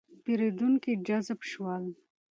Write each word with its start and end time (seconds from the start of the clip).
پېرېدونکي 0.23 0.91
جذب 1.07 1.37
شول. 1.51 1.83